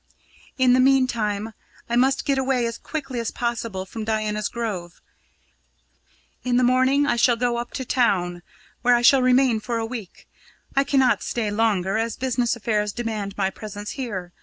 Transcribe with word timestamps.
In 0.57 0.73
the 0.73 0.79
meantime, 0.79 1.53
I 1.87 1.95
must 1.95 2.25
get 2.25 2.39
away 2.39 2.65
as 2.65 2.79
quickly 2.79 3.19
as 3.19 3.29
possible 3.29 3.85
from 3.85 4.03
Diana's 4.03 4.47
Grove. 4.47 4.99
In 6.43 6.57
the 6.57 6.63
morning 6.63 7.05
I 7.05 7.15
shall 7.15 7.35
go 7.35 7.57
up 7.57 7.69
to 7.73 7.85
town, 7.85 8.41
where 8.81 8.95
I 8.95 9.03
shall 9.03 9.21
remain 9.21 9.59
for 9.59 9.77
a 9.77 9.85
week 9.85 10.27
I 10.75 10.83
cannot 10.83 11.21
stay 11.21 11.51
longer, 11.51 11.97
as 11.99 12.17
business 12.17 12.55
affairs 12.55 12.93
demand 12.93 13.37
my 13.37 13.51
presence 13.51 13.91
here. 13.91 14.33